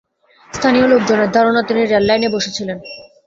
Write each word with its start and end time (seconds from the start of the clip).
স্থানীয় 0.51 0.87
লোকজনের 0.87 1.29
ধারণা, 1.31 1.61
তিনি 1.63 1.81
রেললাইনে 1.83 2.27
বসে 2.29 2.51
ছিলেন। 2.51 2.77